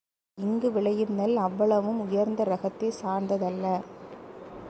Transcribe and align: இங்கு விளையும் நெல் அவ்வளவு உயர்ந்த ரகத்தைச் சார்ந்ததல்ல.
இங்கு 0.37 0.71
விளையும் 0.71 1.13
நெல் 1.13 1.37
அவ்வளவு 1.37 1.99
உயர்ந்த 1.99 2.43
ரகத்தைச் 2.43 2.99
சார்ந்ததல்ல. 3.01 3.65